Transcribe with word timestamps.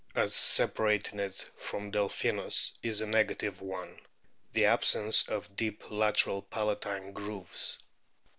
be, 0.01 0.13
DOLPHINS 0.21 0.55
259 0.55 0.97
separating 0.97 1.19
it 1.19 1.51
from 1.57 1.91
Delphinus 1.91 2.71
is 2.81 3.01
a 3.01 3.05
negative 3.05 3.61
one 3.61 3.99
the 4.51 4.65
absence 4.65 5.27
of 5.27 5.55
deep 5.55 5.91
lateral 5.91 6.41
palatine 6.41 7.11
grooves." 7.13 7.77